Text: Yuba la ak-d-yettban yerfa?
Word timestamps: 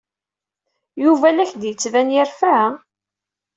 Yuba 1.03 1.27
la 1.35 1.41
ak-d-yettban 1.43 2.13
yerfa? 2.15 2.57